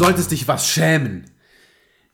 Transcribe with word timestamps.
Solltest 0.00 0.30
dich 0.30 0.48
was 0.48 0.66
schämen. 0.66 1.26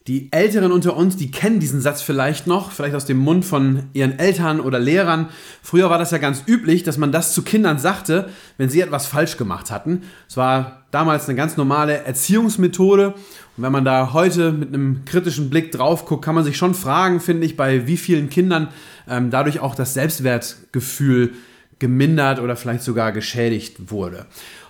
Die 0.09 0.33
Älteren 0.33 0.73
unter 0.73 0.97
uns, 0.97 1.17
die 1.17 1.31
kennen 1.31 1.61
diesen 1.61 1.81
Satz 1.81 2.03
vielleicht 2.03 2.49
noch, 2.49 2.73
vielleicht 2.73 2.97
aus 2.97 3.05
dem 3.05 3.19
Mund 3.19 3.45
von 3.45 3.85
ihren 3.93 4.19
Eltern 4.19 4.59
oder 4.59 4.81
Lehrern. 4.81 5.29
Früher 5.62 5.89
war 5.89 5.99
das 5.99 6.11
ja 6.11 6.19
ganz 6.19 6.43
üblich, 6.49 6.83
dass 6.83 6.99
man 6.99 7.12
das 7.12 7.33
zu 7.33 7.43
Kindern 7.43 7.79
sagte, 7.79 8.29
wenn 8.59 8.69
sie 8.69 8.81
etwas 8.81 9.07
falsch 9.07 9.37
gemacht 9.37 9.71
hatten. 9.71 10.03
Es 10.29 10.37
war 10.37 10.83
damals 10.91 11.29
eine 11.29 11.37
ganz 11.37 11.57
normale 11.57 11.99
Erziehungsmethode. 12.03 13.15
Und 13.57 13.62
wenn 13.62 13.73
man 13.73 13.85
da 13.85 14.12
heute 14.12 14.51
mit 14.51 14.75
einem 14.75 15.05
kritischen 15.05 15.48
Blick 15.48 15.71
drauf 15.71 16.07
guckt, 16.07 16.25
kann 16.25 16.34
man 16.34 16.43
sich 16.43 16.57
schon 16.57 16.75
fragen, 16.75 17.21
finde 17.21 17.47
ich, 17.47 17.57
bei 17.57 17.87
wie 17.87 17.97
vielen 17.97 18.31
Kindern 18.31 18.67
ähm, 19.09 19.31
dadurch 19.31 19.61
auch 19.61 19.77
das 19.77 19.95
Selbstwertgefühl 19.95 21.34
gemindert 21.79 22.41
oder 22.41 22.57
vielleicht 22.57 22.83
sogar 22.83 23.12
geschädigt 23.12 23.93
wurde. 23.93 24.27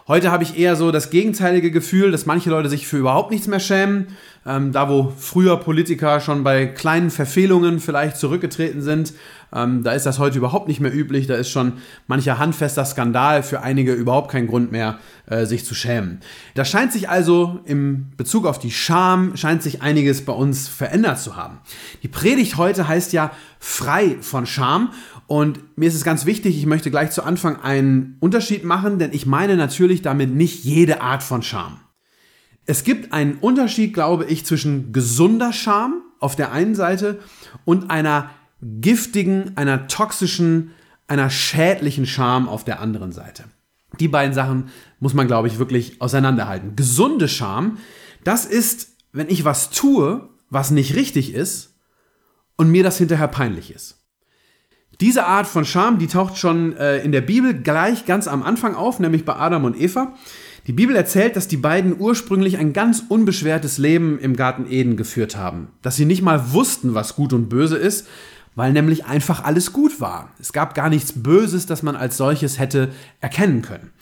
Heute 0.09 0.31
habe 0.31 0.45
ich 0.45 0.57
eher 0.57 0.77
so 0.77 0.93
das 0.93 1.11
gegenteilige 1.11 1.73
Gefühl, 1.73 2.13
dass 2.13 2.27
manche 2.27 2.49
Leute 2.49 2.69
sich 2.69 2.87
für 2.87 2.97
überhaupt 2.97 3.33
nichts 3.33 3.49
mehr 3.49 3.59
schämen. 3.59 4.07
Ähm, 4.47 4.71
da, 4.71 4.89
wo 4.89 5.13
früher 5.19 5.57
Politiker 5.57 6.21
schon 6.21 6.45
bei 6.45 6.67
kleinen 6.67 7.11
Verfehlungen 7.11 7.81
vielleicht 7.81 8.17
zurückgetreten 8.17 8.83
sind, 8.83 9.15
ähm, 9.53 9.83
da 9.83 9.93
ist 9.95 10.07
das 10.07 10.21
heute 10.21 10.39
überhaupt 10.39 10.69
nicht 10.69 10.79
mehr 10.79 10.95
üblich. 10.95 11.27
Da 11.27 11.35
ist 11.35 11.51
schon 11.51 11.73
mancher 12.07 12.39
handfester 12.39 12.85
Skandal 12.85 13.43
für 13.43 13.63
einige 13.63 13.95
überhaupt 13.95 14.31
kein 14.31 14.47
Grund 14.47 14.71
mehr, 14.71 15.01
äh, 15.27 15.45
sich 15.45 15.65
zu 15.65 15.75
schämen. 15.75 16.21
Da 16.55 16.65
scheint 16.65 16.93
sich 16.93 17.09
also 17.09 17.59
im 17.65 18.13
Bezug 18.17 18.47
auf 18.47 18.61
die 18.61 18.71
Scham, 18.71 19.37
scheint 19.37 19.65
sich 19.65 19.83
einiges 19.83 20.25
bei 20.25 20.33
uns 20.33 20.69
verändert 20.69 21.19
zu 21.19 21.35
haben. 21.35 21.59
Die 22.05 22.09
Predigt 22.09 22.57
heute 22.57 22.87
heißt 22.87 23.13
ja 23.13 23.33
frei 23.59 24.19
von 24.21 24.47
Scham. 24.47 24.93
Und 25.27 25.77
mir 25.77 25.89
ist 25.89 25.95
es 25.95 26.05
ganz 26.05 26.25
wichtig, 26.25 26.57
ich 26.57 26.67
möchte 26.67 26.91
gleich 26.91 27.11
zu 27.11 27.25
Anfang 27.25 27.61
einen 27.61 28.17
Unterschied 28.21 28.65
machen, 28.65 28.99
denn 28.99 29.13
ich 29.13 29.27
meine 29.27 29.57
natürlich 29.57 30.03
damit 30.03 30.31
nicht 30.35 30.65
jede 30.65 31.01
Art 31.01 31.23
von 31.23 31.43
Scham. 31.43 31.81
Es 32.65 32.85
gibt 32.85 33.13
einen 33.13 33.35
Unterschied, 33.35 33.93
glaube 33.93 34.25
ich, 34.27 34.45
zwischen 34.45 34.93
gesunder 34.93 35.53
Scham 35.53 36.03
auf 36.21 36.37
der 36.37 36.53
einen 36.53 36.75
Seite 36.75 37.21
und 37.65 37.91
einer 37.91 38.31
giftigen, 38.63 39.57
einer 39.57 39.89
toxischen, 39.89 40.73
einer 41.09 41.31
schädlichen 41.31 42.07
Scham 42.07 42.49
auf 42.49 42.65
der 42.65 42.81
anderen 42.81 43.13
Seite. 43.13 43.45
Die 44.01 44.09
beiden 44.09 44.35
Sachen 44.35 44.69
muss 45.01 45.15
man, 45.15 45.27
glaube 45.27 45.49
ich, 45.49 45.59
wirklich 45.59 46.01
auseinanderhalten. 46.01 46.77
Gesunde 46.77 47.29
Scham, 47.29 47.79
das 48.25 48.45
ist, 48.45 48.97
wenn 49.13 49.29
ich 49.29 49.45
was 49.45 49.71
tue, 49.71 50.29
was 50.51 50.71
nicht 50.71 50.95
richtig 50.95 51.35
ist 51.35 51.75
und 52.57 52.71
mir 52.71 52.83
das 52.83 52.99
hinterher 52.99 53.29
peinlich 53.29 53.73
ist. 53.73 53.96
Diese 55.01 55.27
Art 55.27 55.47
von 55.47 55.65
Scham, 55.65 55.99
die 55.99 56.07
taucht 56.07 56.39
schon 56.39 56.77
äh, 56.77 56.99
in 56.99 57.13
der 57.13 57.21
Bibel 57.21 57.55
gleich 57.55 58.07
ganz 58.07 58.29
am 58.29 58.43
Anfang 58.43 58.75
auf, 58.75 58.99
nämlich 58.99 59.25
bei 59.25 59.37
Adam 59.37 59.65
und 59.65 59.79
Eva. 59.79 60.15
Die 60.67 60.73
Bibel 60.73 60.97
erzählt, 60.97 61.37
dass 61.37 61.49
die 61.49 61.59
beiden 61.59 62.01
ursprünglich 62.01 62.59
ein 62.59 62.73
ganz 62.73 63.05
unbeschwertes 63.09 63.79
Leben 63.79 64.19
im 64.19 64.35
Garten 64.35 64.67
Eden 64.69 64.97
geführt 64.97 65.37
haben. 65.37 65.69
Dass 65.83 65.97
sie 65.97 66.07
nicht 66.07 66.23
mal 66.23 66.53
wussten, 66.53 66.95
was 66.95 67.15
gut 67.15 67.33
und 67.33 67.49
böse 67.49 67.77
ist, 67.77 68.09
weil 68.57 68.73
nämlich 68.73 69.05
einfach 69.05 69.45
alles 69.45 69.73
gut 69.73 70.01
war. 70.01 70.31
Es 70.41 70.53
gab 70.53 70.75
gar 70.75 70.89
nichts 70.89 71.13
Böses, 71.13 71.67
das 71.67 71.83
man 71.83 71.95
als 71.95 72.17
solches 72.17 72.59
hätte 72.59 72.91
erkennen 73.21 73.63
können. 73.63 73.93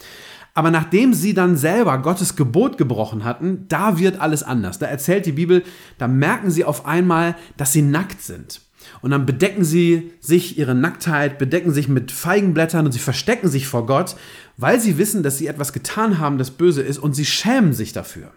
Aber 0.55 0.71
nachdem 0.71 1.13
sie 1.13 1.35
dann 1.35 1.57
selber 1.57 1.99
Gottes 1.99 2.37
Gebot 2.37 2.79
gebrochen 2.79 3.25
hatten, 3.25 3.67
da 3.69 3.99
wird 3.99 4.21
alles 4.21 4.45
anders. 4.45 4.79
Da 4.79 4.87
erzählt 4.87 5.27
die 5.27 5.33
Bibel, 5.33 5.65
da 5.99 6.07
merken 6.07 6.51
sie 6.51 6.65
auf 6.65 6.87
einmal, 6.87 7.35
dass 7.57 7.73
sie 7.73 7.83
nackt 7.83 8.23
sind. 8.23 8.61
Und 9.01 9.11
dann 9.11 9.27
bedecken 9.27 9.65
sie 9.65 10.13
sich 10.21 10.59
ihre 10.59 10.75
Nacktheit, 10.75 11.39
bedecken 11.39 11.73
sich 11.73 11.89
mit 11.89 12.13
Feigenblättern 12.13 12.87
und 12.87 12.93
sie 12.93 12.99
verstecken 12.99 13.49
sich 13.49 13.67
vor 13.67 13.87
Gott, 13.87 14.17
weil 14.57 14.81
sie 14.81 14.99
wissen, 14.99 15.23
dass 15.23 15.39
sie 15.39 15.47
etwas 15.47 15.73
getan 15.73 16.19
haben, 16.19 16.39
das 16.39 16.51
böse 16.51 16.83
ist 16.83 16.99
und 16.99 17.15
sie 17.15 17.25
schämen 17.25 17.73
sich 17.73 17.93
dafür. 17.93 18.31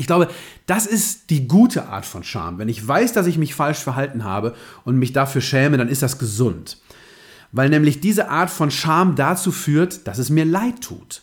Ich 0.00 0.06
glaube, 0.06 0.28
das 0.66 0.86
ist 0.86 1.30
die 1.30 1.48
gute 1.48 1.88
Art 1.88 2.06
von 2.06 2.22
Scham. 2.22 2.58
Wenn 2.58 2.68
ich 2.68 2.86
weiß, 2.86 3.12
dass 3.12 3.26
ich 3.26 3.36
mich 3.36 3.54
falsch 3.54 3.78
verhalten 3.78 4.22
habe 4.22 4.54
und 4.84 4.96
mich 4.96 5.12
dafür 5.12 5.40
schäme, 5.40 5.76
dann 5.76 5.88
ist 5.88 6.02
das 6.02 6.20
gesund. 6.20 6.78
Weil 7.50 7.68
nämlich 7.68 8.00
diese 8.00 8.28
Art 8.28 8.48
von 8.48 8.70
Scham 8.70 9.16
dazu 9.16 9.50
führt, 9.50 10.06
dass 10.06 10.18
es 10.18 10.30
mir 10.30 10.44
leid 10.44 10.82
tut. 10.82 11.22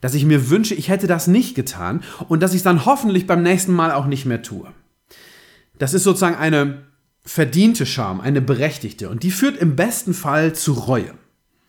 Dass 0.00 0.14
ich 0.14 0.24
mir 0.24 0.50
wünsche, 0.50 0.74
ich 0.74 0.88
hätte 0.88 1.06
das 1.06 1.28
nicht 1.28 1.54
getan 1.54 2.02
und 2.28 2.42
dass 2.42 2.52
ich 2.52 2.58
es 2.58 2.64
dann 2.64 2.86
hoffentlich 2.86 3.28
beim 3.28 3.42
nächsten 3.42 3.72
Mal 3.72 3.92
auch 3.92 4.06
nicht 4.06 4.26
mehr 4.26 4.42
tue. 4.42 4.66
Das 5.78 5.94
ist 5.94 6.02
sozusagen 6.02 6.36
eine 6.36 6.82
verdiente 7.24 7.86
Scham, 7.86 8.20
eine 8.20 8.40
berechtigte. 8.40 9.08
Und 9.08 9.22
die 9.22 9.30
führt 9.30 9.56
im 9.56 9.76
besten 9.76 10.14
Fall 10.14 10.54
zu 10.54 10.72
Reue. 10.72 11.14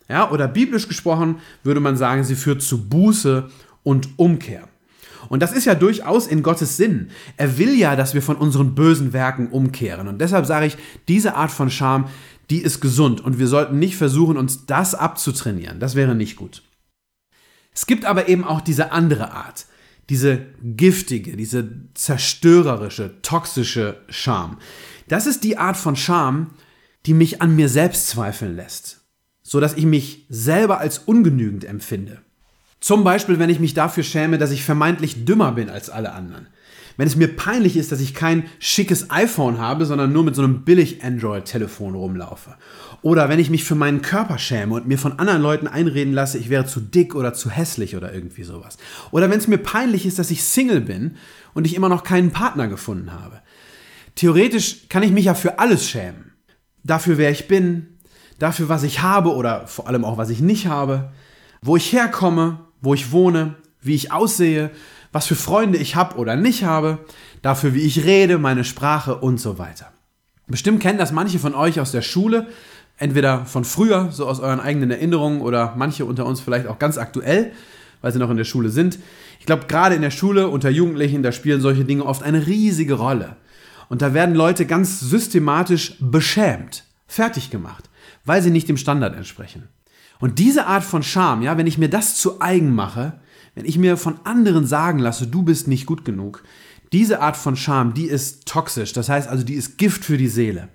Ja, 0.09 0.29
oder 0.31 0.47
biblisch 0.47 0.87
gesprochen 0.87 1.37
würde 1.63 1.79
man 1.79 1.95
sagen, 1.97 2.23
sie 2.23 2.35
führt 2.35 2.61
zu 2.61 2.89
Buße 2.89 3.49
und 3.83 4.09
Umkehr. 4.17 4.67
Und 5.29 5.41
das 5.41 5.53
ist 5.53 5.65
ja 5.65 5.75
durchaus 5.75 6.27
in 6.27 6.43
Gottes 6.43 6.77
Sinn. 6.77 7.09
Er 7.37 7.57
will 7.57 7.77
ja, 7.77 7.95
dass 7.95 8.13
wir 8.13 8.21
von 8.21 8.35
unseren 8.35 8.75
bösen 8.75 9.13
Werken 9.13 9.47
umkehren. 9.47 10.07
Und 10.07 10.19
deshalb 10.19 10.45
sage 10.45 10.65
ich, 10.65 10.77
diese 11.07 11.35
Art 11.35 11.51
von 11.51 11.69
Scham, 11.69 12.09
die 12.49 12.59
ist 12.59 12.81
gesund. 12.81 13.21
Und 13.21 13.39
wir 13.39 13.47
sollten 13.47 13.79
nicht 13.79 13.95
versuchen, 13.95 14.37
uns 14.37 14.65
das 14.65 14.95
abzutrainieren. 14.95 15.79
Das 15.79 15.95
wäre 15.95 16.15
nicht 16.15 16.35
gut. 16.35 16.63
Es 17.73 17.85
gibt 17.85 18.05
aber 18.05 18.27
eben 18.27 18.43
auch 18.43 18.61
diese 18.61 18.91
andere 18.91 19.31
Art. 19.31 19.65
Diese 20.09 20.45
giftige, 20.61 21.37
diese 21.37 21.69
zerstörerische, 21.93 23.21
toxische 23.21 24.01
Scham. 24.09 24.57
Das 25.07 25.27
ist 25.27 25.43
die 25.43 25.57
Art 25.57 25.77
von 25.77 25.95
Scham, 25.95 26.51
die 27.05 27.13
mich 27.13 27.41
an 27.41 27.55
mir 27.55 27.69
selbst 27.69 28.07
zweifeln 28.07 28.55
lässt, 28.55 29.05
so 29.41 29.59
dass 29.59 29.75
ich 29.75 29.85
mich 29.85 30.25
selber 30.29 30.79
als 30.79 30.99
ungenügend 30.99 31.65
empfinde. 31.65 32.21
Zum 32.79 33.03
Beispiel, 33.03 33.39
wenn 33.39 33.49
ich 33.49 33.59
mich 33.59 33.73
dafür 33.73 34.03
schäme, 34.03 34.37
dass 34.37 34.51
ich 34.51 34.63
vermeintlich 34.63 35.23
dümmer 35.23 35.53
bin 35.53 35.69
als 35.69 35.89
alle 35.89 36.11
anderen. 36.11 36.47
Wenn 36.97 37.07
es 37.07 37.15
mir 37.15 37.27
peinlich 37.27 37.75
ist, 37.75 37.91
dass 37.91 37.99
ich 37.99 38.13
kein 38.13 38.45
schickes 38.59 39.09
iPhone 39.09 39.57
habe, 39.57 39.85
sondern 39.85 40.13
nur 40.13 40.23
mit 40.23 40.35
so 40.35 40.43
einem 40.43 40.63
billig 40.63 41.03
Android-Telefon 41.03 41.95
rumlaufe. 41.95 42.55
Oder 43.01 43.29
wenn 43.29 43.39
ich 43.39 43.49
mich 43.49 43.63
für 43.63 43.75
meinen 43.75 44.01
Körper 44.01 44.37
schäme 44.37 44.75
und 44.75 44.87
mir 44.87 44.97
von 44.97 45.19
anderen 45.19 45.41
Leuten 45.41 45.67
einreden 45.67 46.13
lasse, 46.13 46.37
ich 46.37 46.49
wäre 46.49 46.65
zu 46.65 46.79
dick 46.79 47.15
oder 47.15 47.33
zu 47.33 47.49
hässlich 47.49 47.95
oder 47.95 48.13
irgendwie 48.13 48.43
sowas. 48.43 48.77
Oder 49.11 49.29
wenn 49.29 49.39
es 49.39 49.47
mir 49.47 49.57
peinlich 49.57 50.05
ist, 50.05 50.19
dass 50.19 50.31
ich 50.31 50.43
Single 50.43 50.81
bin 50.81 51.17
und 51.53 51.65
ich 51.65 51.75
immer 51.75 51.89
noch 51.89 52.03
keinen 52.03 52.31
Partner 52.31 52.67
gefunden 52.67 53.11
habe. 53.11 53.41
Theoretisch 54.15 54.87
kann 54.89 55.03
ich 55.03 55.11
mich 55.11 55.25
ja 55.25 55.33
für 55.33 55.59
alles 55.59 55.89
schämen. 55.89 56.33
Dafür, 56.83 57.17
wer 57.17 57.31
ich 57.31 57.47
bin, 57.47 57.87
dafür, 58.39 58.69
was 58.69 58.83
ich 58.83 59.01
habe 59.01 59.33
oder 59.33 59.67
vor 59.67 59.87
allem 59.87 60.05
auch, 60.05 60.17
was 60.17 60.29
ich 60.29 60.39
nicht 60.39 60.67
habe, 60.67 61.11
wo 61.61 61.75
ich 61.75 61.91
herkomme, 61.91 62.59
wo 62.81 62.93
ich 62.93 63.11
wohne, 63.11 63.55
wie 63.81 63.95
ich 63.95 64.11
aussehe, 64.11 64.71
was 65.13 65.27
für 65.27 65.35
Freunde 65.35 65.77
ich 65.77 65.95
habe 65.95 66.17
oder 66.17 66.35
nicht 66.35 66.63
habe, 66.63 66.97
dafür, 67.41 67.73
wie 67.73 67.81
ich 67.81 68.03
rede, 68.03 68.37
meine 68.39 68.65
Sprache 68.65 69.15
und 69.15 69.39
so 69.39 69.57
weiter. 69.57 69.93
Bestimmt 70.47 70.81
kennen 70.81 70.97
das 70.97 71.13
manche 71.13 71.39
von 71.39 71.55
euch 71.55 71.79
aus 71.79 71.91
der 71.91 72.01
Schule, 72.01 72.47
entweder 72.97 73.45
von 73.45 73.63
früher, 73.63 74.11
so 74.11 74.27
aus 74.27 74.39
euren 74.39 74.59
eigenen 74.59 74.91
Erinnerungen 74.91 75.41
oder 75.41 75.75
manche 75.77 76.05
unter 76.05 76.25
uns 76.25 76.41
vielleicht 76.41 76.67
auch 76.67 76.79
ganz 76.79 76.97
aktuell, 76.97 77.51
weil 78.01 78.11
sie 78.11 78.19
noch 78.19 78.29
in 78.29 78.37
der 78.37 78.43
Schule 78.43 78.69
sind. 78.69 78.99
Ich 79.39 79.45
glaube, 79.45 79.67
gerade 79.67 79.95
in 79.95 80.01
der 80.01 80.11
Schule 80.11 80.49
unter 80.49 80.69
Jugendlichen, 80.69 81.23
da 81.23 81.31
spielen 81.31 81.61
solche 81.61 81.85
Dinge 81.85 82.05
oft 82.05 82.23
eine 82.23 82.45
riesige 82.47 82.95
Rolle. 82.95 83.37
Und 83.89 84.01
da 84.01 84.13
werden 84.13 84.35
Leute 84.35 84.65
ganz 84.65 84.99
systematisch 84.99 85.95
beschämt, 85.99 86.85
fertig 87.07 87.51
gemacht, 87.51 87.89
weil 88.25 88.41
sie 88.41 88.51
nicht 88.51 88.67
dem 88.67 88.77
Standard 88.77 89.15
entsprechen. 89.15 89.69
Und 90.19 90.39
diese 90.39 90.65
Art 90.67 90.83
von 90.83 91.03
Scham, 91.03 91.41
ja, 91.41 91.57
wenn 91.57 91.67
ich 91.67 91.77
mir 91.77 91.89
das 91.89 92.15
zu 92.15 92.41
eigen 92.41 92.73
mache, 92.73 93.19
wenn 93.55 93.65
ich 93.65 93.77
mir 93.77 93.97
von 93.97 94.19
anderen 94.23 94.65
sagen 94.65 94.99
lasse, 94.99 95.27
du 95.27 95.43
bist 95.43 95.67
nicht 95.67 95.85
gut 95.85 96.05
genug, 96.05 96.43
diese 96.91 97.21
Art 97.21 97.37
von 97.37 97.55
Scham, 97.55 97.93
die 97.93 98.05
ist 98.05 98.45
toxisch. 98.45 98.93
Das 98.93 99.09
heißt 99.09 99.27
also, 99.27 99.43
die 99.43 99.55
ist 99.55 99.77
Gift 99.77 100.05
für 100.05 100.17
die 100.17 100.27
Seele. 100.27 100.69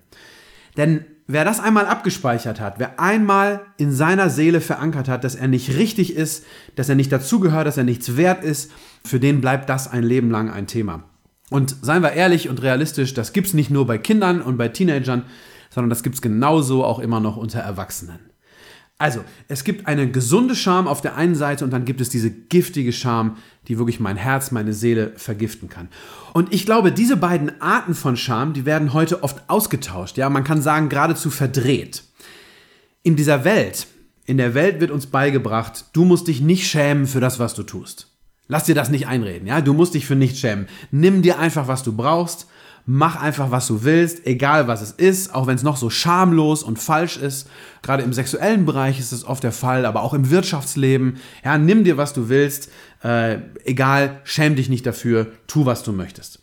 Denn 0.77 1.05
wer 1.29 1.45
das 1.45 1.61
einmal 1.61 1.87
abgespeichert 1.87 2.61
hat, 2.61 2.79
wer 2.79 2.99
einmal 2.99 3.61
in 3.77 3.93
seiner 3.93 4.29
Seele 4.29 4.61
verankert 4.61 5.09
hat, 5.09 5.23
dass 5.23 5.37
er 5.37 5.47
nicht 5.47 5.77
richtig 5.77 6.17
ist, 6.17 6.45
dass 6.75 6.89
er 6.89 6.97
nicht 6.97 7.13
dazugehört, 7.13 7.67
dass 7.67 7.77
er 7.77 7.85
nichts 7.85 8.17
wert 8.17 8.43
ist, 8.43 8.73
für 9.05 9.21
den 9.21 9.41
bleibt 9.41 9.69
das 9.69 9.89
ein 9.89 10.03
Leben 10.03 10.31
lang 10.31 10.51
ein 10.51 10.67
Thema. 10.67 11.05
Und 11.51 11.77
seien 11.83 12.03
wir 12.03 12.13
ehrlich 12.13 12.49
und 12.49 12.63
realistisch, 12.63 13.15
das 13.15 13.33
gibt 13.33 13.47
es 13.47 13.55
nicht 13.55 13.71
nur 13.71 13.87
bei 13.87 13.99
Kindern 13.99 14.43
und 14.43 14.59
bei 14.59 14.69
Teenagern, 14.69 15.25
sondern 15.71 15.91
das 15.91 16.03
gibt 16.03 16.17
es 16.17 16.23
genauso 16.23 16.85
auch 16.85 16.99
immer 16.99 17.21
noch 17.21 17.37
unter 17.37 17.61
Erwachsenen. 17.61 18.28
Also, 19.00 19.25
es 19.47 19.62
gibt 19.62 19.87
eine 19.87 20.11
gesunde 20.11 20.56
Scham 20.56 20.89
auf 20.89 21.00
der 21.00 21.15
einen 21.15 21.37
Seite 21.37 21.65
und 21.65 21.71
dann 21.71 21.85
gibt 21.85 22.00
es 22.00 22.09
diese 22.09 22.33
giftige 22.33 22.93
Scham, 22.93 23.37
die 23.69 23.79
wirklich 23.79 24.00
mein 24.00 24.17
Herz, 24.17 24.50
meine 24.50 24.73
Seele 24.73 25.12
vergiften 25.15 25.69
kann. 25.69 25.89
Und 26.33 26.53
ich 26.53 26.67
glaube, 26.67 26.91
diese 26.91 27.17
beiden 27.17 27.62
Arten 27.62 27.95
von 27.95 28.17
Scham, 28.17 28.55
die 28.55 28.67
werden 28.67 28.93
heute 28.93 29.23
oft 29.23 29.49
ausgetauscht. 29.49 30.19
Ja, 30.19 30.29
man 30.31 30.43
kann 30.43 30.62
sagen, 30.62 30.89
geradezu 30.89 31.31
verdreht. 31.31 32.03
In 33.05 33.15
dieser 33.15 33.45
Welt, 33.45 33.87
in 34.27 34.37
der 34.37 34.55
Welt 34.55 34.81
wird 34.81 34.91
uns 34.91 35.06
beigebracht, 35.06 35.85
du 35.93 36.05
musst 36.05 36.27
dich 36.27 36.41
nicht 36.41 36.67
schämen 36.67 37.06
für 37.06 37.21
das, 37.21 37.39
was 37.39 37.55
du 37.55 37.62
tust. 37.62 38.09
Lass 38.49 38.65
dir 38.65 38.75
das 38.75 38.91
nicht 38.91 39.06
einreden, 39.06 39.47
ja? 39.47 39.61
Du 39.61 39.75
musst 39.75 39.95
dich 39.95 40.06
für 40.06 40.17
nichts 40.17 40.41
schämen. 40.41 40.67
Nimm 40.91 41.23
dir 41.23 41.39
einfach, 41.39 41.69
was 41.69 41.85
du 41.85 41.95
brauchst 41.95 42.49
Mach 42.90 43.17
einfach, 43.17 43.50
was 43.50 43.67
du 43.67 43.85
willst, 43.85 44.26
egal 44.26 44.67
was 44.67 44.81
es 44.81 44.93
ist, 44.93 45.35
auch 45.35 45.46
wenn 45.46 45.56
es 45.56 45.62
noch 45.62 45.76
so 45.76 45.90
schamlos 45.90 46.62
und 46.62 46.79
falsch 46.79 47.19
ist. 47.19 47.46
Gerade 47.82 48.02
im 48.02 48.14
sexuellen 48.14 48.64
Bereich 48.64 48.99
ist 48.99 49.12
es 49.12 49.26
oft 49.26 49.43
der 49.43 49.52
Fall, 49.52 49.85
aber 49.85 50.02
auch 50.02 50.14
im 50.14 50.31
Wirtschaftsleben. 50.31 51.19
Ja, 51.44 51.58
nimm 51.58 51.85
dir, 51.85 51.99
was 51.99 52.14
du 52.14 52.31
willst, 52.31 52.70
äh, 53.05 53.40
egal, 53.67 54.23
schäm 54.25 54.56
dich 54.56 54.70
nicht 54.70 54.87
dafür, 54.87 55.31
tu, 55.46 55.67
was 55.67 55.82
du 55.82 55.93
möchtest. 55.93 56.40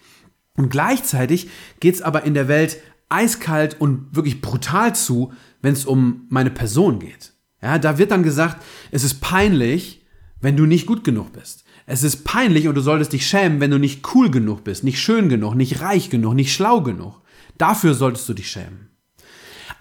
Und 0.55 0.69
gleichzeitig 0.69 1.49
geht 1.79 1.95
es 1.95 2.03
aber 2.03 2.25
in 2.25 2.35
der 2.35 2.47
Welt 2.47 2.77
eiskalt 3.09 3.81
und 3.81 4.15
wirklich 4.15 4.39
brutal 4.39 4.93
zu, 4.93 5.33
wenn 5.63 5.73
es 5.73 5.83
um 5.83 6.27
meine 6.29 6.51
Person 6.51 6.99
geht. 6.99 7.33
Ja, 7.59 7.79
da 7.79 7.97
wird 7.97 8.11
dann 8.11 8.21
gesagt, 8.21 8.63
es 8.91 9.03
ist 9.03 9.19
peinlich, 9.19 10.05
wenn 10.41 10.55
du 10.55 10.67
nicht 10.67 10.85
gut 10.85 11.03
genug 11.03 11.33
bist. 11.33 11.64
Es 11.85 12.03
ist 12.03 12.23
peinlich 12.23 12.67
und 12.67 12.75
du 12.75 12.81
solltest 12.81 13.13
dich 13.13 13.27
schämen, 13.27 13.59
wenn 13.59 13.71
du 13.71 13.77
nicht 13.77 14.15
cool 14.15 14.31
genug 14.31 14.63
bist, 14.63 14.83
nicht 14.83 14.99
schön 14.99 15.29
genug, 15.29 15.55
nicht 15.55 15.81
reich 15.81 16.09
genug, 16.09 16.33
nicht 16.33 16.53
schlau 16.53 16.81
genug. 16.81 17.21
Dafür 17.57 17.93
solltest 17.93 18.27
du 18.27 18.33
dich 18.33 18.49
schämen. 18.49 18.89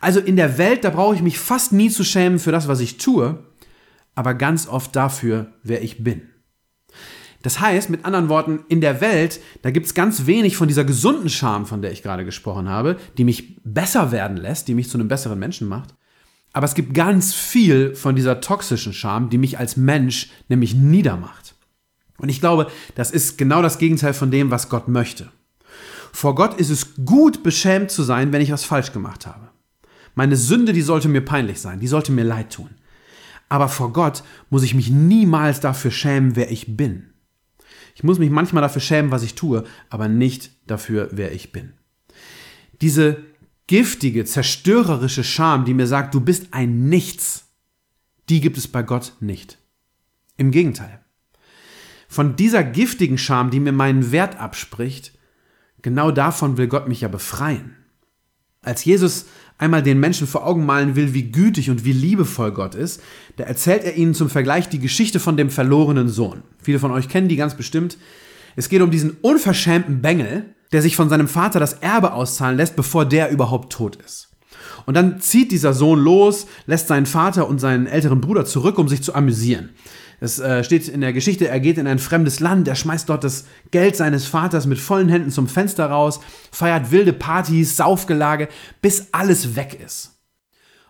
Also 0.01 0.21
in 0.21 0.37
der 0.37 0.59
Welt, 0.59 0.85
da 0.85 0.91
brauche 0.91 1.15
ich 1.15 1.23
mich 1.23 1.39
fast 1.39 1.73
nie 1.73 1.89
zu 1.89 2.05
schämen 2.05 2.39
für 2.39 2.53
das, 2.53 2.69
was 2.69 2.81
ich 2.81 2.99
tue, 2.99 3.43
aber 4.15 4.35
ganz 4.35 4.69
oft 4.69 4.95
dafür, 4.95 5.53
wer 5.63 5.83
ich 5.83 6.05
bin. 6.05 6.23
Das 7.43 7.61
heißt, 7.61 7.91
mit 7.91 8.05
anderen 8.05 8.29
Worten, 8.29 8.65
in 8.69 8.81
der 8.81 9.01
Welt, 9.01 9.41
da 9.63 9.71
gibt 9.71 9.87
es 9.87 9.95
ganz 9.95 10.27
wenig 10.27 10.57
von 10.57 10.69
dieser 10.69 10.85
gesunden 10.85 11.29
Scham, 11.29 11.67
von 11.67 11.83
der 11.83 11.93
ich 11.93 12.03
gerade 12.03 12.25
gesprochen 12.25 12.69
habe, 12.69 12.97
die 13.19 13.25
mich 13.25 13.61
besser 13.65 14.13
werden 14.13 14.37
lässt, 14.37 14.69
die 14.69 14.75
mich 14.75 14.89
zu 14.89 14.99
einem 14.99 15.09
besseren 15.09 15.39
Menschen 15.39 15.69
macht. 15.69 15.95
Aber 16.53 16.65
es 16.65 16.75
gibt 16.75 16.95
ganz 16.95 17.35
viel 17.35 17.95
von 17.95 18.15
dieser 18.15 18.41
toxischen 18.41 18.93
Scham, 18.93 19.29
die 19.29 19.39
mich 19.39 19.59
als 19.59 19.77
Mensch 19.77 20.31
nämlich 20.49 20.75
niedermacht. 20.75 21.54
Und 22.19 22.29
ich 22.29 22.41
glaube, 22.41 22.71
das 22.95 23.11
ist 23.11 23.39
genau 23.39 23.63
das 23.63 23.79
Gegenteil 23.79 24.15
von 24.15 24.31
dem, 24.31 24.51
was 24.51 24.69
Gott 24.69 24.89
möchte. 24.89 25.31
Vor 26.13 26.35
Gott 26.35 26.59
ist 26.61 26.71
es 26.71 26.95
gut, 27.05 27.43
beschämt 27.43 27.91
zu 27.91 28.03
sein, 28.03 28.33
wenn 28.33 28.41
ich 28.41 28.53
was 28.53 28.65
falsch 28.65 28.93
gemacht 28.93 29.27
habe. 29.27 29.51
Meine 30.15 30.37
Sünde, 30.37 30.73
die 30.73 30.83
sollte 30.83 31.09
mir 31.09 31.25
peinlich 31.25 31.61
sein, 31.61 31.81
die 31.81 31.89
sollte 31.89 32.13
mir 32.13 32.25
leid 32.25 32.53
tun. 32.53 32.71
Aber 33.49 33.69
vor 33.69 33.93
Gott 33.93 34.23
muss 34.49 34.63
ich 34.63 34.75
mich 34.75 34.91
niemals 34.91 35.61
dafür 35.61 35.91
schämen, 35.91 36.37
wer 36.37 36.51
ich 36.51 36.77
bin. 36.77 37.11
Ich 37.95 38.05
muss 38.05 38.19
mich 38.19 38.31
manchmal 38.31 38.63
dafür 38.63 38.81
schämen, 38.81 39.11
was 39.11 39.23
ich 39.23 39.35
tue, 39.35 39.65
aber 39.91 40.09
nicht 40.09 40.51
dafür, 40.67 41.09
wer 41.13 41.33
ich 41.33 41.53
bin. 41.53 41.73
Diese 42.81 43.25
giftige, 43.67 44.25
zerstörerische 44.25 45.25
Scham, 45.25 45.65
die 45.65 45.75
mir 45.75 45.87
sagt, 45.87 46.15
du 46.15 46.21
bist 46.21 46.49
ein 46.53 46.89
Nichts, 46.89 47.49
die 48.29 48.41
gibt 48.41 48.57
es 48.57 48.69
bei 48.69 48.83
Gott 48.83 49.15
nicht. 49.21 49.59
Im 50.37 50.51
Gegenteil. 50.51 51.04
Von 52.15 52.37
dieser 52.37 52.63
giftigen 52.63 53.19
Scham, 53.19 53.51
die 53.51 53.59
mir 53.59 53.73
meinen 53.73 54.13
Wert 54.13 54.39
abspricht, 54.39 55.11
genau 55.83 56.13
davon 56.13 56.57
will 56.57 56.69
Gott 56.69 56.87
mich 56.87 57.01
ja 57.01 57.09
befreien. 57.09 57.75
Als 58.63 58.85
Jesus 58.85 59.25
einmal 59.59 59.83
den 59.83 59.99
Menschen 59.99 60.29
vor 60.29 60.47
Augen 60.47 60.65
malen 60.65 60.95
will, 60.95 61.13
wie 61.13 61.33
gütig 61.33 61.71
und 61.71 61.85
wie 61.85 61.91
liebevoll 61.91 62.53
Gott 62.53 62.77
ist, 62.77 63.03
da 63.35 63.43
erzählt 63.43 63.83
er 63.83 63.97
ihnen 63.97 64.15
zum 64.15 64.31
Vergleich 64.31 64.69
die 64.69 64.79
Geschichte 64.79 65.19
von 65.19 65.37
dem 65.37 65.51
verlorenen 65.51 66.09
Sohn. 66.09 66.45
Viele 66.63 66.79
von 66.79 66.93
euch 66.93 67.09
kennen 67.09 67.27
die 67.27 67.35
ganz 67.35 67.57
bestimmt. 67.57 67.99
Es 68.55 68.69
geht 68.69 68.83
um 68.83 68.93
diesen 68.93 69.17
unverschämten 69.21 70.01
Bengel, 70.01 70.55
der 70.71 70.83
sich 70.83 70.95
von 70.95 71.09
seinem 71.09 71.27
Vater 71.27 71.59
das 71.59 71.73
Erbe 71.73 72.13
auszahlen 72.13 72.57
lässt, 72.57 72.77
bevor 72.77 73.07
der 73.07 73.33
überhaupt 73.33 73.73
tot 73.73 73.97
ist. 73.97 74.29
Und 74.87 74.95
dann 74.95 75.21
zieht 75.21 75.51
dieser 75.51 75.75
Sohn 75.75 75.99
los, 75.99 76.47
lässt 76.67 76.87
seinen 76.87 77.07
Vater 77.07 77.49
und 77.49 77.59
seinen 77.59 77.89
älteren 77.89 78.21
Bruder 78.21 78.45
zurück, 78.45 78.79
um 78.79 78.87
sich 78.87 79.03
zu 79.03 79.17
amüsieren. 79.17 79.71
Es 80.25 80.39
äh, 80.39 80.65
steht 80.65 80.89
in 80.89 81.03
der 81.03 81.13
Geschichte, 81.13 81.49
er 81.49 81.61
geht 81.61 81.77
in 81.77 81.87
ein 81.87 81.99
fremdes 81.99 82.41
Land, 82.41 82.67
er 82.67 82.77
schmeißt 82.77 83.11
dort 83.11 83.25
das 83.25 83.45
Geld 83.71 83.95
seines 83.95 84.25
Vaters 84.25 84.65
mit 84.65 84.79
vollen 84.79 85.11
Händen 85.11 85.31
zum 85.31 85.49
Fenster 85.49 85.85
raus, 85.85 86.19
feiert 86.51 86.91
wilde 86.91 87.13
Partys, 87.13 87.77
Saufgelage, 87.77 88.49
bis 88.81 89.09
alles 89.13 89.55
weg 89.55 89.79
ist. 89.85 90.19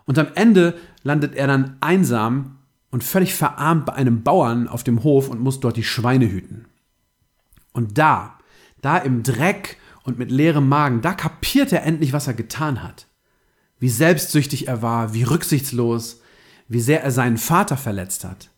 Und 0.05 0.17
am 0.17 0.27
Ende 0.35 0.75
landet 1.03 1.35
er 1.35 1.47
dann 1.47 1.75
einsam 1.81 2.59
und 2.91 3.03
völlig 3.03 3.33
verarmt 3.33 3.87
bei 3.87 3.93
einem 3.93 4.23
Bauern 4.23 4.69
auf 4.69 4.85
dem 4.85 5.03
Hof 5.03 5.27
und 5.27 5.41
muss 5.41 5.59
dort 5.59 5.75
die 5.75 5.83
Schweine 5.83 6.31
hüten. 6.31 6.67
Und 7.73 7.97
da, 7.97 8.39
da 8.81 8.97
im 8.97 9.21
Dreck 9.21 9.75
und 10.03 10.17
mit 10.17 10.31
leerem 10.31 10.69
Magen, 10.69 11.01
da 11.01 11.13
kapiert 11.13 11.73
er 11.73 11.83
endlich, 11.83 12.13
was 12.13 12.27
er 12.27 12.35
getan 12.35 12.81
hat. 12.81 13.07
Wie 13.79 13.89
selbstsüchtig 13.89 14.69
er 14.69 14.81
war, 14.81 15.13
wie 15.13 15.23
rücksichtslos, 15.23 16.21
wie 16.69 16.79
sehr 16.79 17.03
er 17.03 17.11
seinen 17.11 17.37
Vater 17.37 17.75
verletzt 17.75 18.23
hat. 18.23 18.49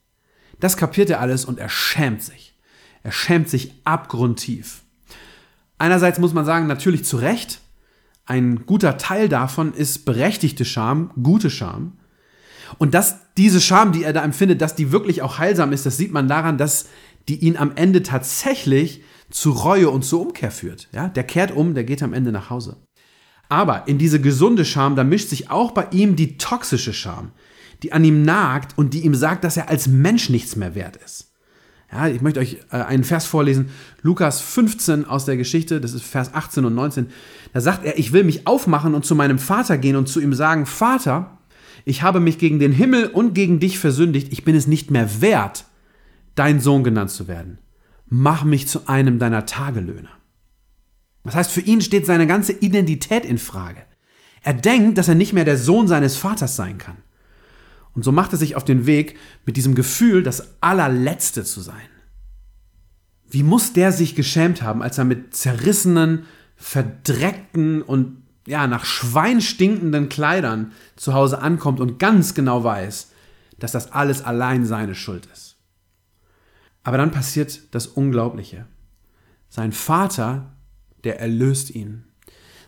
Das 0.60 0.78
kapiert 0.78 1.10
er 1.10 1.20
alles 1.20 1.46
und 1.46 1.60
er 1.60 1.70
schämt 1.70 2.22
sich. 2.24 2.56
Er 3.04 3.12
schämt 3.12 3.50
sich 3.50 3.74
abgrundtief. 3.84 4.82
Einerseits 5.78 6.20
muss 6.20 6.34
man 6.34 6.46
sagen, 6.46 6.68
natürlich 6.68 7.06
zu 7.06 7.18
Recht. 7.18 7.62
Ein 8.26 8.66
guter 8.66 8.98
Teil 8.98 9.30
davon 9.30 9.74
ist 9.74 10.06
berechtigte 10.06 10.66
Scham, 10.66 11.12
gute 11.22 11.50
Scham. 11.50 11.94
Und 12.78 12.94
dass 12.94 13.18
diese 13.38 13.62
Scham, 13.62 13.94
die 13.94 14.04
er 14.04 14.12
da 14.12 14.24
empfindet, 14.24 14.62
dass 14.62 14.76
die 14.76 14.92
wirklich 14.92 15.22
auch 15.22 15.38
heilsam 15.38 15.72
ist, 15.72 15.86
das 15.86 15.98
sieht 15.98 16.12
man 16.12 16.28
daran, 16.28 16.58
dass 16.58 16.90
die 17.30 17.38
ihn 17.38 17.56
am 17.56 17.72
Ende 17.76 18.04
tatsächlich 18.04 19.04
zu 19.30 19.52
Reue 19.52 19.90
und 19.90 20.04
zur 20.04 20.22
Umkehr 20.22 20.52
führt. 20.52 20.90
Ja, 20.92 21.08
der 21.08 21.24
kehrt 21.24 21.52
um, 21.52 21.76
der 21.76 21.84
geht 21.84 22.04
am 22.04 22.14
Ende 22.14 22.32
nach 22.32 22.50
Hause. 22.50 22.78
Aber 23.50 23.88
in 23.88 23.98
diese 23.98 24.20
gesunde 24.20 24.66
Scham, 24.66 24.96
da 24.96 25.04
mischt 25.04 25.30
sich 25.30 25.50
auch 25.50 25.72
bei 25.72 25.88
ihm 25.92 26.16
die 26.16 26.38
toxische 26.38 26.94
Scham 26.94 27.32
die 27.84 27.94
an 27.94 28.04
ihm 28.04 28.24
nagt 28.24 28.78
und 28.78 28.94
die 28.94 29.06
ihm 29.06 29.16
sagt, 29.16 29.44
dass 29.44 29.58
er 29.58 29.70
als 29.70 29.88
Mensch 29.88 30.30
nichts 30.30 30.56
mehr 30.56 30.76
wert 30.76 30.98
ist. 30.98 31.32
Ja, 31.92 32.08
ich 32.08 32.22
möchte 32.22 32.40
euch 32.40 32.58
äh, 32.72 32.78
einen 32.78 33.04
Vers 33.04 33.26
vorlesen, 33.26 33.70
Lukas 34.02 34.42
15 34.42 35.06
aus 35.06 35.26
der 35.26 35.38
Geschichte, 35.38 35.80
das 35.80 35.94
ist 35.94 36.04
Vers 36.04 36.34
18 36.34 36.66
und 36.66 36.76
19. 36.76 37.08
Da 37.54 37.62
sagt 37.62 37.86
er, 37.86 37.98
ich 37.98 38.12
will 38.12 38.24
mich 38.24 38.46
aufmachen 38.46 38.94
und 38.94 39.06
zu 39.06 39.16
meinem 39.16 39.40
Vater 39.40 39.78
gehen 39.78 39.96
und 39.96 40.10
zu 40.10 40.20
ihm 40.20 40.34
sagen, 40.34 40.66
Vater, 40.66 41.38
ich 41.86 42.02
habe 42.02 42.20
mich 42.20 42.38
gegen 42.38 42.60
den 42.60 42.74
Himmel 42.74 43.08
und 43.08 43.34
gegen 43.34 43.60
dich 43.60 43.80
versündigt, 43.80 44.34
ich 44.34 44.44
bin 44.44 44.56
es 44.56 44.68
nicht 44.68 44.92
mehr 44.92 45.22
wert, 45.22 45.66
dein 46.36 46.60
Sohn 46.60 46.84
genannt 46.84 47.12
zu 47.12 47.30
werden. 47.30 47.60
Mach 48.10 48.44
mich 48.44 48.68
zu 48.68 48.88
einem 48.88 49.20
deiner 49.20 49.46
Tagelöhner. 49.46 50.10
Das 51.24 51.36
heißt, 51.36 51.52
für 51.52 51.62
ihn 51.62 51.82
steht 51.82 52.06
seine 52.06 52.28
ganze 52.28 52.52
Identität 52.54 53.26
in 53.26 53.38
Frage. 53.38 53.82
Er 54.42 54.54
denkt, 54.54 54.98
dass 54.98 55.08
er 55.08 55.16
nicht 55.16 55.34
mehr 55.34 55.46
der 55.46 55.58
Sohn 55.58 55.88
seines 55.88 56.18
Vaters 56.18 56.56
sein 56.56 56.78
kann. 56.78 56.98
Und 57.98 58.04
so 58.04 58.12
macht 58.12 58.32
er 58.32 58.38
sich 58.38 58.56
auf 58.56 58.64
den 58.64 58.86
Weg 58.86 59.18
mit 59.48 59.58
diesem 59.58 59.74
Gefühl, 59.74 60.22
das 60.22 60.62
allerletzte 60.62 61.44
zu 61.44 61.62
sein. 61.62 61.90
Wie 63.28 63.42
muss 63.42 63.74
der 63.74 63.92
sich 63.92 64.14
geschämt 64.14 64.62
haben, 64.62 64.84
als 64.84 65.00
er 65.00 65.04
mit 65.04 65.36
zerrissenen, 65.36 66.26
verdreckten 66.56 67.82
und 67.82 68.22
ja, 68.46 68.68
nach 68.68 68.86
Schwein 68.86 69.42
stinkenden 69.42 70.10
Kleidern 70.10 70.74
zu 70.96 71.16
Hause 71.16 71.42
ankommt 71.42 71.80
und 71.80 71.98
ganz 71.98 72.36
genau 72.36 72.64
weiß, 72.64 73.14
dass 73.58 73.72
das 73.72 73.92
alles 73.92 74.24
allein 74.24 74.64
seine 74.64 74.94
Schuld 74.94 75.28
ist. 75.34 75.56
Aber 76.84 76.98
dann 76.98 77.10
passiert 77.10 77.74
das 77.74 77.88
Unglaubliche. 77.88 78.68
Sein 79.50 79.72
Vater, 79.72 80.56
der 81.04 81.20
erlöst 81.20 81.72
ihn. 81.72 82.04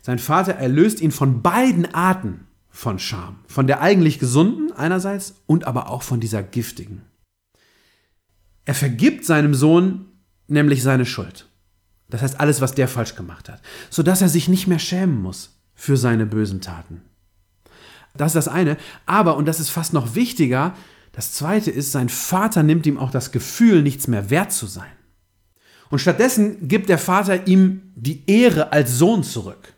Sein 0.01 0.17
Vater 0.17 0.53
erlöst 0.53 1.01
ihn 1.01 1.11
von 1.11 1.43
beiden 1.43 1.93
Arten 1.93 2.47
von 2.69 2.99
Scham. 2.99 3.39
Von 3.47 3.67
der 3.67 3.81
eigentlich 3.81 4.19
gesunden 4.19 4.71
einerseits 4.71 5.35
und 5.45 5.65
aber 5.65 5.89
auch 5.89 6.03
von 6.03 6.19
dieser 6.19 6.43
giftigen. 6.43 7.03
Er 8.65 8.75
vergibt 8.75 9.25
seinem 9.25 9.53
Sohn 9.53 10.05
nämlich 10.47 10.83
seine 10.83 11.05
Schuld. 11.05 11.47
Das 12.09 12.21
heißt 12.21 12.39
alles, 12.39 12.61
was 12.61 12.75
der 12.75 12.87
falsch 12.87 13.15
gemacht 13.15 13.49
hat, 13.49 13.61
sodass 13.89 14.21
er 14.21 14.29
sich 14.29 14.47
nicht 14.47 14.67
mehr 14.67 14.79
schämen 14.79 15.21
muss 15.21 15.59
für 15.75 15.97
seine 15.97 16.25
bösen 16.25 16.61
Taten. 16.61 17.01
Das 18.15 18.35
ist 18.35 18.35
das 18.35 18.47
eine. 18.47 18.77
Aber, 19.05 19.37
und 19.37 19.47
das 19.47 19.59
ist 19.59 19.69
fast 19.69 19.93
noch 19.93 20.15
wichtiger, 20.15 20.75
das 21.11 21.33
zweite 21.33 21.71
ist, 21.71 21.91
sein 21.91 22.09
Vater 22.09 22.63
nimmt 22.63 22.85
ihm 22.85 22.97
auch 22.97 23.11
das 23.11 23.31
Gefühl, 23.31 23.81
nichts 23.81 24.07
mehr 24.07 24.29
wert 24.29 24.51
zu 24.51 24.67
sein. 24.67 24.91
Und 25.89 25.99
stattdessen 25.99 26.67
gibt 26.67 26.89
der 26.89 26.99
Vater 26.99 27.47
ihm 27.47 27.91
die 27.95 28.29
Ehre 28.29 28.71
als 28.71 28.97
Sohn 28.97 29.23
zurück. 29.23 29.73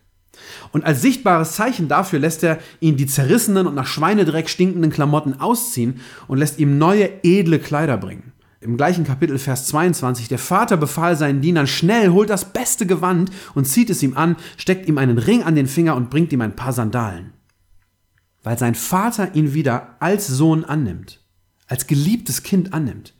Und 0.72 0.86
als 0.86 1.02
sichtbares 1.02 1.54
Zeichen 1.54 1.88
dafür 1.88 2.20
lässt 2.20 2.44
er 2.44 2.60
ihn 2.80 2.98
die 2.98 3.08
zerrissenen 3.08 3.68
und 3.68 3.76
nach 3.76 3.88
Schweinedreck 3.88 4.50
stinkenden 4.50 4.92
Klamotten 4.92 5.40
ausziehen 5.40 6.02
und 6.28 6.38
lässt 6.38 6.60
ihm 6.60 6.78
neue, 6.78 7.24
edle 7.24 7.60
Kleider 7.60 7.98
bringen. 7.98 8.32
Im 8.60 8.78
gleichen 8.78 9.06
Kapitel, 9.06 9.40
Vers 9.40 9.66
22, 9.68 10.28
der 10.28 10.38
Vater 10.38 10.78
befahl 10.78 11.16
seinen 11.16 11.42
Dienern, 11.42 11.66
schnell, 11.66 12.10
holt 12.10 12.30
das 12.30 12.54
beste 12.54 12.86
Gewand 12.86 13.32
und 13.56 13.66
zieht 13.66 13.90
es 13.90 14.04
ihm 14.04 14.16
an, 14.16 14.36
steckt 14.56 14.88
ihm 14.88 15.00
einen 15.00 15.18
Ring 15.18 15.42
an 15.42 15.56
den 15.56 15.68
Finger 15.68 15.96
und 15.96 16.12
bringt 16.12 16.32
ihm 16.32 16.42
ein 16.42 16.56
paar 16.56 16.72
Sandalen. 16.72 17.34
weil 18.44 18.58
sein 18.58 18.76
Vater 18.76 19.36
ihn 19.36 19.54
wieder 19.54 19.96
als 20.00 20.28
Sohn 20.28 20.66
annimmt, 20.66 21.20
als 21.68 21.88
geliebtes 21.88 22.44
Kind 22.44 22.74
annimmt. 22.74 23.14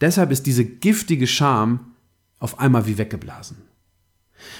Deshalb 0.00 0.30
ist 0.30 0.46
diese 0.46 0.64
giftige 0.64 1.26
Scham 1.26 1.94
auf 2.38 2.58
einmal 2.58 2.86
wie 2.86 2.98
weggeblasen. 2.98 3.58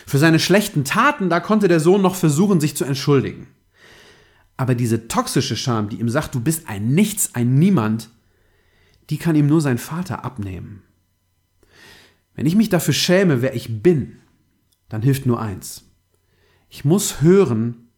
Für 0.06 0.18
seine 0.18 0.38
schlechten 0.38 0.84
Taten, 0.84 1.30
da 1.30 1.40
konnte 1.40 1.68
der 1.68 1.80
Sohn 1.80 2.02
noch 2.02 2.14
versuchen, 2.14 2.60
sich 2.60 2.76
zu 2.76 2.84
entschuldigen. 2.84 3.48
Aber 4.56 4.74
diese 4.74 5.08
toxische 5.08 5.56
Scham, 5.56 5.88
die 5.88 6.00
ihm 6.00 6.08
sagt, 6.08 6.34
du 6.34 6.40
bist 6.40 6.68
ein 6.68 6.94
Nichts, 6.94 7.34
ein 7.34 7.54
Niemand, 7.54 8.10
die 9.08 9.16
kann 9.16 9.34
ihm 9.34 9.46
nur 9.46 9.60
sein 9.60 9.78
Vater 9.78 10.24
abnehmen. 10.24 10.82
Wenn 12.34 12.46
ich 12.46 12.56
mich 12.56 12.68
dafür 12.68 12.94
schäme, 12.94 13.42
wer 13.42 13.54
ich 13.54 13.82
bin, 13.82 14.18
dann 14.88 15.02
hilft 15.02 15.26
nur 15.26 15.40
eins. 15.40 15.84
Ich 16.68 16.84
muss 16.84 17.20
hören, 17.20 17.88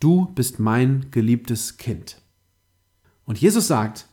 du 0.00 0.26
bist 0.26 0.58
mein 0.58 1.10
geliebtes 1.10 1.76
Kind. 1.76 2.22
Und 3.24 3.38
Jesus 3.38 3.66
sagt, 3.66 4.06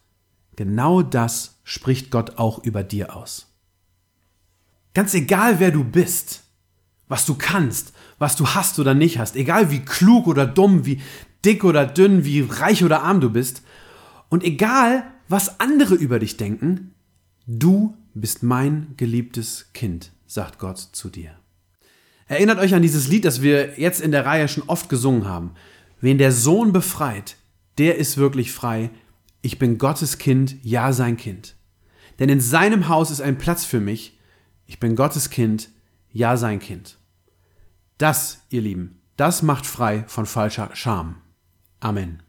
genau 0.55 1.01
das 1.01 1.59
spricht 1.63 2.11
Gott 2.11 2.37
auch 2.37 2.63
über 2.63 2.83
dir 2.83 3.15
aus. 3.15 3.53
Ganz 4.93 5.13
egal, 5.13 5.59
wer 5.59 5.71
du 5.71 5.83
bist, 5.83 6.43
was 7.13 7.27
du 7.27 7.35
kannst, 7.35 7.93
was 8.17 8.35
du 8.35 8.47
hast 8.47 8.79
oder 8.79 8.95
nicht 8.95 9.19
hast, 9.19 9.35
egal 9.35 9.69
wie 9.69 9.81
klug 9.81 10.25
oder 10.25 10.47
dumm, 10.47 10.87
wie 10.87 10.99
dick 11.45 11.63
oder 11.63 11.85
dünn, 11.85 12.25
wie 12.25 12.41
reich 12.41 12.83
oder 12.83 13.03
arm 13.03 13.21
du 13.21 13.29
bist, 13.29 13.61
und 14.29 14.43
egal, 14.43 15.03
was 15.27 15.59
andere 15.59 15.93
über 15.93 16.17
dich 16.17 16.37
denken, 16.37 16.95
du 17.45 17.95
bist 18.15 18.41
mein 18.41 18.95
geliebtes 18.97 19.67
Kind, 19.73 20.11
sagt 20.25 20.57
Gott 20.57 20.79
zu 20.79 21.11
dir. 21.11 21.35
Erinnert 22.25 22.57
euch 22.57 22.73
an 22.73 22.81
dieses 22.81 23.07
Lied, 23.07 23.25
das 23.25 23.43
wir 23.43 23.79
jetzt 23.79 24.01
in 24.01 24.09
der 24.09 24.25
Reihe 24.25 24.47
schon 24.47 24.63
oft 24.65 24.89
gesungen 24.89 25.27
haben. 25.27 25.51
Wen 26.01 26.17
der 26.17 26.31
Sohn 26.31 26.73
befreit, 26.73 27.35
der 27.77 27.99
ist 27.99 28.17
wirklich 28.17 28.51
frei. 28.51 28.89
Ich 29.43 29.59
bin 29.59 29.77
Gottes 29.77 30.17
Kind, 30.17 30.55
ja 30.63 30.93
sein 30.93 31.17
Kind. 31.17 31.53
Denn 32.17 32.29
in 32.29 32.41
seinem 32.41 32.87
Haus 32.87 33.11
ist 33.11 33.21
ein 33.21 33.37
Platz 33.37 33.65
für 33.65 33.79
mich. 33.79 34.17
Ich 34.65 34.79
bin 34.79 34.95
Gottes 34.95 35.29
Kind, 35.29 35.69
ja 36.11 36.37
sein 36.37 36.57
Kind. 36.57 36.97
Das, 37.97 38.39
ihr 38.49 38.61
Lieben, 38.61 39.01
das 39.17 39.43
macht 39.43 39.65
frei 39.65 40.03
von 40.07 40.25
falscher 40.25 40.69
Scham. 40.73 41.21
Amen. 41.79 42.23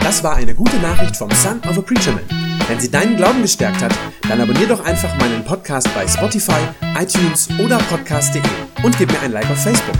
Das 0.00 0.22
war 0.22 0.36
eine 0.36 0.54
gute 0.54 0.76
Nachricht 0.76 1.16
vom 1.16 1.30
Son 1.32 1.60
of 1.68 1.78
a 1.78 1.80
Preacher 1.80 2.12
Man. 2.12 2.22
Wenn 2.68 2.78
sie 2.80 2.90
deinen 2.90 3.16
Glauben 3.16 3.42
gestärkt 3.42 3.82
hat, 3.82 3.92
dann 4.28 4.40
abonnier 4.40 4.68
doch 4.68 4.84
einfach 4.84 5.16
meinen 5.18 5.44
Podcast 5.44 5.92
bei 5.94 6.06
Spotify, 6.06 6.60
iTunes 6.96 7.48
oder 7.58 7.78
podcast.de 7.78 8.42
und 8.84 8.96
gib 8.96 9.10
mir 9.10 9.20
ein 9.20 9.32
Like 9.32 9.50
auf 9.50 9.62
Facebook. 9.62 9.96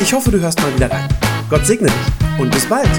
Ich 0.00 0.12
hoffe, 0.14 0.30
du 0.30 0.40
hörst 0.40 0.60
mal 0.62 0.74
wieder 0.74 0.90
rein. 0.90 1.08
Gott 1.50 1.66
segne 1.66 1.88
dich 1.88 2.38
und 2.40 2.50
bis 2.50 2.66
bald. 2.66 2.90